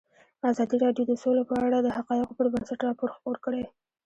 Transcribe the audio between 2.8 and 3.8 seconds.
راپور خپور کړی.